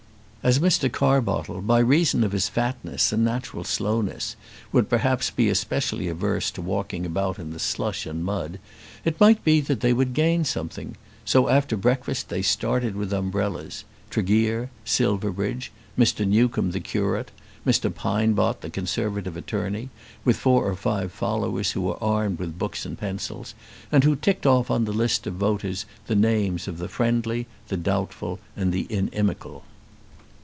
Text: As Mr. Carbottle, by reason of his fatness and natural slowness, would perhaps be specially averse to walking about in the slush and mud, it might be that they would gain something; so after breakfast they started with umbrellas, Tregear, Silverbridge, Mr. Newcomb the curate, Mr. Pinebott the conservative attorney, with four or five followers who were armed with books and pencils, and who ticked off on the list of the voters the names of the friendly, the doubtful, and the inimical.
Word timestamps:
As 0.43 0.57
Mr. 0.57 0.91
Carbottle, 0.91 1.61
by 1.61 1.77
reason 1.77 2.23
of 2.23 2.31
his 2.31 2.49
fatness 2.49 3.11
and 3.13 3.23
natural 3.23 3.63
slowness, 3.63 4.35
would 4.71 4.89
perhaps 4.89 5.29
be 5.29 5.53
specially 5.53 6.07
averse 6.07 6.49
to 6.49 6.63
walking 6.63 7.05
about 7.05 7.37
in 7.37 7.51
the 7.51 7.59
slush 7.59 8.07
and 8.07 8.25
mud, 8.25 8.57
it 9.05 9.19
might 9.19 9.43
be 9.43 9.61
that 9.61 9.81
they 9.81 9.93
would 9.93 10.15
gain 10.15 10.43
something; 10.43 10.97
so 11.23 11.47
after 11.47 11.77
breakfast 11.77 12.29
they 12.29 12.41
started 12.41 12.95
with 12.95 13.13
umbrellas, 13.13 13.83
Tregear, 14.09 14.71
Silverbridge, 14.83 15.71
Mr. 15.95 16.27
Newcomb 16.27 16.71
the 16.71 16.79
curate, 16.79 17.29
Mr. 17.63 17.93
Pinebott 17.93 18.61
the 18.61 18.71
conservative 18.71 19.37
attorney, 19.37 19.89
with 20.25 20.37
four 20.37 20.67
or 20.67 20.75
five 20.75 21.11
followers 21.11 21.73
who 21.73 21.81
were 21.81 22.01
armed 22.03 22.39
with 22.39 22.57
books 22.57 22.83
and 22.83 22.97
pencils, 22.97 23.53
and 23.91 24.03
who 24.05 24.15
ticked 24.15 24.47
off 24.47 24.71
on 24.71 24.85
the 24.85 24.91
list 24.91 25.27
of 25.27 25.33
the 25.33 25.39
voters 25.39 25.85
the 26.07 26.15
names 26.15 26.67
of 26.67 26.79
the 26.79 26.89
friendly, 26.89 27.45
the 27.67 27.77
doubtful, 27.77 28.39
and 28.57 28.73
the 28.73 28.87
inimical. 28.89 29.65